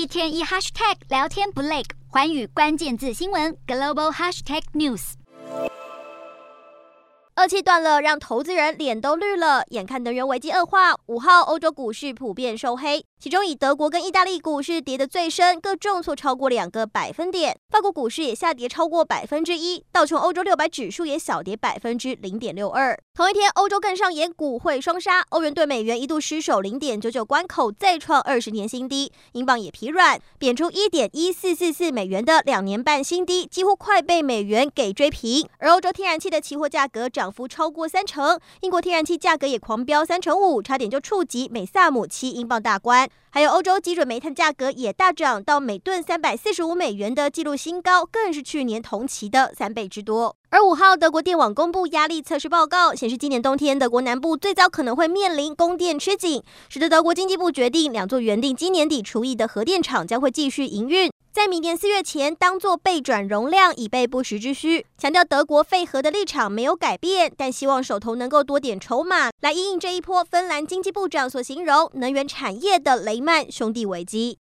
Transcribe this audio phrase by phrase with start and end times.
[0.00, 5.12] 一天一 hashtag 聊天不累，环宇关键字新闻 global hashtag news。
[7.34, 9.62] 二气断了，让投资人脸都绿了。
[9.68, 13.04] 眼看能源危机恶化，五号欧洲股市普遍收黑。
[13.22, 17.54] 其中以德国跟意大利股市跌得最深，各重挫超过两个百分点。
[17.68, 22.98] 法国股市也下跌超过百分之一，道琼欧洲六百指数也小跌百分之零点六二。
[23.12, 29.12] 同一天，欧洲更上演股汇双杀，欧元兑美元一度失守零点九九关口，再创二十年新低。
[29.32, 35.46] 英镑也疲软，贬出一点一四四四美元的两年半新低，几乎快被美元给追平。
[35.58, 43.09] 而欧洲天然气的期货价格涨幅超过三成，英国天然气价格也狂飙三成五，差点就触及每萨姆七英镑大关。
[43.32, 50.34] 还有欧洲基准煤炭价格也大涨到每吨三百四十五美元的纪录新高，更是去年同期的三倍之多。
[50.50, 61.09] 而五号德国电网公布压力测试报告，显示今年冬天德国南部最早可能会面临供电吃紧，使得德国经济部决定两座原定今年底除役的核电厂将会继续营运。
[61.32, 64.84] 在明年四月前当做备转容量，以备不时之需。
[64.98, 74.38] 强调德国废核的立场没有改变，但希望手头能够多点筹码，来应应这一波芬兰经济部长所形容能源产业的雷曼兄弟危机。